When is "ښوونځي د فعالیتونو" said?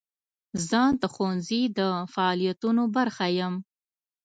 1.13-2.83